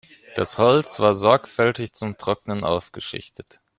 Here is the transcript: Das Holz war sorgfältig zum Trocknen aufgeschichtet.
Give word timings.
Das 0.35 0.57
Holz 0.57 0.99
war 0.99 1.13
sorgfältig 1.13 1.93
zum 1.93 2.17
Trocknen 2.17 2.63
aufgeschichtet. 2.63 3.61